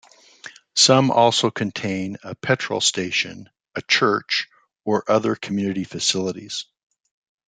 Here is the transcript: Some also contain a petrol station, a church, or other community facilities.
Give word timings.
Some 0.75 1.11
also 1.11 1.51
contain 1.51 2.17
a 2.23 2.33
petrol 2.33 2.81
station, 2.81 3.51
a 3.75 3.83
church, 3.83 4.47
or 4.83 5.03
other 5.07 5.35
community 5.35 5.83
facilities. 5.83 6.65